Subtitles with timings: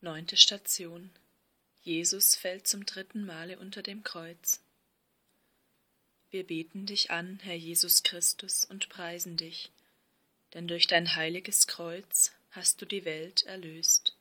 [0.00, 1.10] Neunte Station.
[1.82, 4.60] Jesus fällt zum dritten Male unter dem Kreuz.
[6.30, 9.72] Wir beten dich an, Herr Jesus Christus, und preisen dich,
[10.54, 14.16] denn durch dein heiliges Kreuz hast du die Welt erlöst.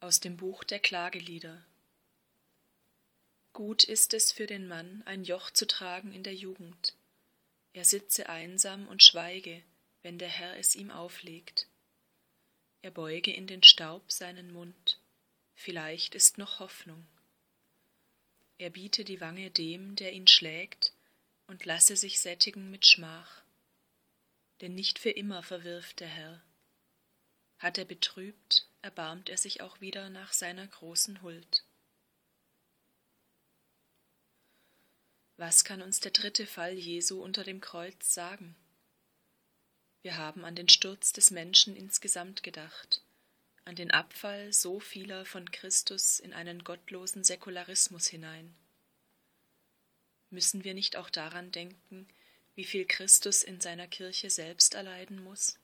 [0.00, 1.62] Aus dem Buch der Klagelieder.
[3.52, 6.94] Gut ist es für den Mann, ein Joch zu tragen in der Jugend.
[7.74, 9.62] Er sitze einsam und schweige,
[10.00, 11.68] wenn der Herr es ihm auflegt
[12.84, 15.00] er beuge in den Staub seinen Mund,
[15.54, 17.06] vielleicht ist noch Hoffnung.
[18.58, 20.92] Er biete die Wange dem, der ihn schlägt,
[21.46, 23.42] und lasse sich sättigen mit Schmach.
[24.60, 26.42] Denn nicht für immer verwirft der Herr.
[27.58, 31.64] Hat er betrübt, erbarmt er sich auch wieder nach seiner großen Huld.
[35.38, 38.54] Was kann uns der dritte Fall Jesu unter dem Kreuz sagen?
[40.04, 43.00] Wir haben an den Sturz des Menschen insgesamt gedacht,
[43.64, 48.54] an den Abfall so vieler von Christus in einen gottlosen Säkularismus hinein.
[50.28, 52.06] Müssen wir nicht auch daran denken,
[52.54, 55.58] wie viel Christus in seiner Kirche selbst erleiden muss?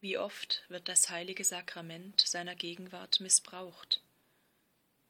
[0.00, 4.02] Wie oft wird das heilige Sakrament seiner Gegenwart missbraucht?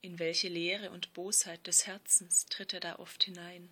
[0.03, 3.71] In welche Leere und Bosheit des Herzens tritt er da oft hinein?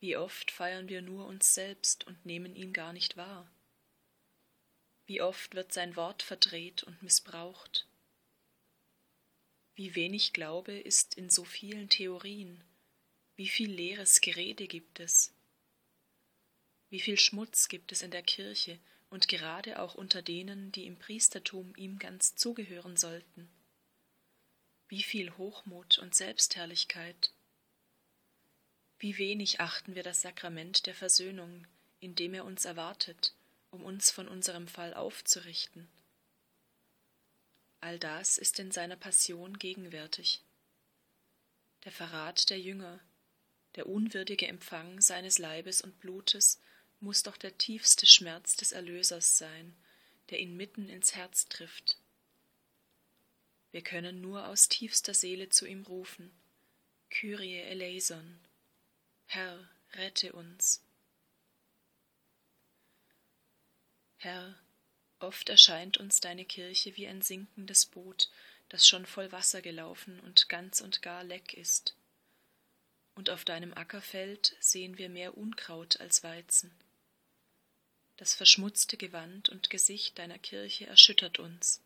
[0.00, 3.50] Wie oft feiern wir nur uns selbst und nehmen ihn gar nicht wahr?
[5.06, 7.86] Wie oft wird sein Wort verdreht und missbraucht?
[9.74, 12.62] Wie wenig Glaube ist in so vielen Theorien,
[13.36, 15.32] wie viel leeres Gerede gibt es?
[16.90, 18.78] Wie viel Schmutz gibt es in der Kirche
[19.10, 23.48] und gerade auch unter denen, die im Priestertum ihm ganz zugehören sollten?
[24.88, 27.32] Wie viel Hochmut und Selbstherrlichkeit?
[29.00, 31.66] Wie wenig achten wir das Sakrament der Versöhnung,
[32.00, 33.32] in dem er uns erwartet,
[33.70, 35.88] um uns von unserem Fall aufzurichten.
[37.80, 40.42] All das ist in seiner Passion gegenwärtig.
[41.84, 42.98] Der Verrat der Jünger,
[43.76, 46.60] der unwürdige Empfang seines Leibes und Blutes
[46.98, 49.76] muss doch der tiefste Schmerz des Erlösers sein,
[50.30, 51.98] der ihn mitten ins Herz trifft.
[53.70, 56.32] Wir können nur aus tiefster Seele zu ihm rufen,
[57.10, 58.40] Kyrie eleison,
[59.30, 60.82] Herr, rette uns.
[64.16, 64.58] Herr,
[65.18, 68.30] oft erscheint uns deine Kirche wie ein sinkendes Boot,
[68.70, 71.94] das schon voll Wasser gelaufen und ganz und gar leck ist.
[73.16, 76.74] Und auf deinem Ackerfeld sehen wir mehr Unkraut als Weizen.
[78.16, 81.82] Das verschmutzte Gewand und Gesicht deiner Kirche erschüttert uns.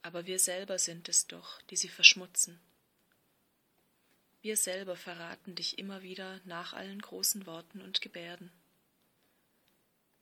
[0.00, 2.58] Aber wir selber sind es doch, die sie verschmutzen.
[4.46, 8.52] Wir selber verraten dich immer wieder nach allen großen Worten und Gebärden.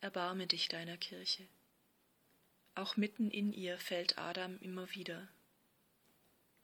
[0.01, 1.47] Erbarme dich deiner Kirche.
[2.75, 5.29] Auch mitten in ihr fällt Adam immer wieder.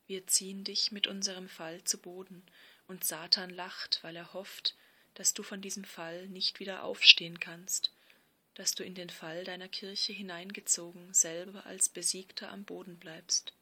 [0.07, 2.43] Wir ziehen dich mit unserem Fall zu Boden,
[2.89, 4.75] und Satan lacht, weil er hofft,
[5.13, 7.93] dass du von diesem Fall nicht wieder aufstehen kannst,
[8.55, 13.53] dass du in den Fall deiner Kirche hineingezogen selber als Besiegter am Boden bleibst.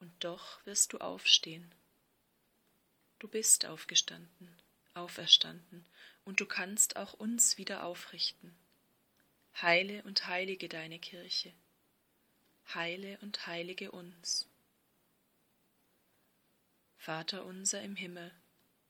[0.00, 1.72] Und doch wirst du aufstehen.
[3.18, 4.56] Du bist aufgestanden,
[4.94, 5.84] auferstanden,
[6.24, 8.56] und du kannst auch uns wieder aufrichten.
[9.60, 11.52] Heile und heilige deine Kirche.
[12.72, 14.46] Heile und heilige uns.
[16.96, 18.30] Vater unser im Himmel,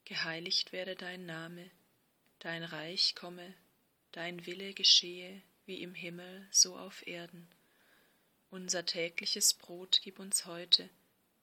[0.05, 1.71] geheiligt werde dein Name,
[2.41, 3.55] dein Reich komme,
[4.12, 7.49] dein Wille geschehe, wie im Himmel, so auf Erden.
[8.50, 10.91] Unser tägliches Brot gib uns heute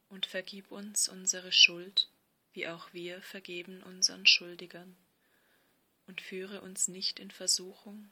[0.09, 2.09] und vergib uns unsere Schuld,
[2.55, 4.95] wie auch wir vergeben unseren Schuldigern.
[6.07, 8.09] Und führe uns nicht in Versuchung,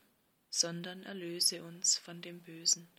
[0.49, 2.89] sondern erlöse uns von dem Bösen.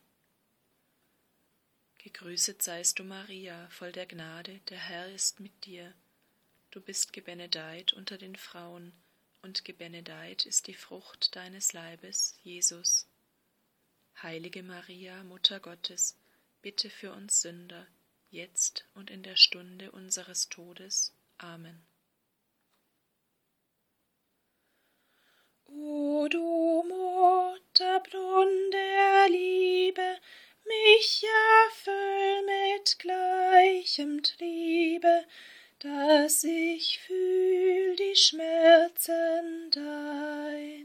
[1.99, 5.95] Gegrüßet seist du, Maria, voll der Gnade, der Herr ist mit dir.
[6.71, 8.93] Du bist gebenedeit unter den Frauen,
[9.43, 13.07] und gebenedeit ist die Frucht deines Leibes, Jesus.
[14.23, 16.17] Heilige Maria, Mutter Gottes,
[16.63, 17.87] bitte für uns Sünder,
[18.31, 21.13] jetzt und in der Stunde unseres Todes.
[21.39, 21.85] Amen.
[25.67, 30.19] O du Mutterbrunnen der Liebe,
[30.67, 31.25] mich
[31.67, 35.25] erfüll mit gleichem Triebe,
[35.81, 40.84] dass ich fühl die Schmerzen dein.